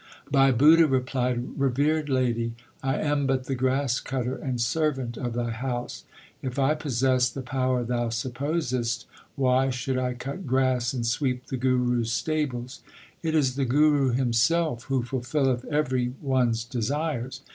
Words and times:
Bhai 0.31 0.51
Budha 0.51 0.87
replied, 0.89 1.59
Revered 1.59 2.09
lady, 2.09 2.55
I 2.81 2.95
am 2.99 3.27
but 3.27 3.43
the 3.43 3.53
grass 3.53 3.99
cutter 3.99 4.33
and 4.35 4.59
servant 4.59 5.15
of 5.15 5.33
thy 5.33 5.51
house. 5.51 6.05
If 6.41 6.57
I 6.57 6.73
pos 6.73 6.93
sessed 7.03 7.35
the 7.35 7.43
power 7.43 7.83
thou 7.83 8.09
supposest, 8.09 9.05
why 9.35 9.69
should 9.69 9.99
I 9.99 10.15
cut 10.15 10.47
grass 10.47 10.91
and 10.93 11.05
sweep 11.05 11.45
the 11.45 11.57
Guru 11.57 12.01
s 12.01 12.09
stables? 12.09 12.81
It 13.21 13.35
is 13.35 13.53
the 13.57 13.65
Guru 13.65 14.09
himself 14.09 14.85
who 14.85 15.03
fulfilleth 15.03 15.65
every 15.65 16.07
one 16.19 16.49
s 16.49 16.63
desires. 16.63 17.41